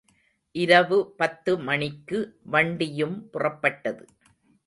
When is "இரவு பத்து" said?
0.55-1.51